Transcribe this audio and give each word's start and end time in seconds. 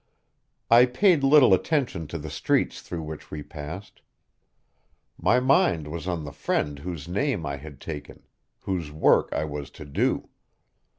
I 0.71 0.87
paid 0.87 1.23
little 1.23 1.53
attention 1.53 2.07
to 2.07 2.17
the 2.17 2.31
streets 2.31 2.81
through 2.81 3.03
which 3.03 3.29
we 3.29 3.43
passed. 3.43 4.01
My 5.15 5.39
mind 5.39 5.87
was 5.87 6.07
on 6.07 6.23
the 6.23 6.31
friend 6.33 6.79
whose 6.79 7.07
name 7.07 7.45
I 7.45 7.57
had 7.57 7.79
taken, 7.79 8.23
whose 8.61 8.91
work 8.91 9.29
I 9.31 9.45
was 9.45 9.69
to 9.77 9.85
do. 9.85 10.27